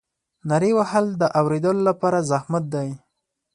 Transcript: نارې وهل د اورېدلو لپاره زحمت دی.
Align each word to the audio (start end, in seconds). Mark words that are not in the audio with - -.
نارې 0.49 0.71
وهل 0.77 1.05
د 1.21 1.23
اورېدلو 1.39 1.81
لپاره 1.89 2.19
زحمت 2.29 2.63
دی. 2.73 2.89